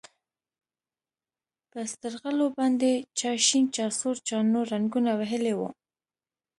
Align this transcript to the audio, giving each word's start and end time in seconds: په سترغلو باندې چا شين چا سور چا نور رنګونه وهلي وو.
په 1.71 1.79
سترغلو 1.91 2.45
باندې 2.57 2.91
چا 3.19 3.31
شين 3.47 3.65
چا 3.75 3.85
سور 3.99 4.15
چا 4.27 4.37
نور 4.53 4.65
رنګونه 4.73 5.11
وهلي 5.19 5.53
وو. 5.55 5.69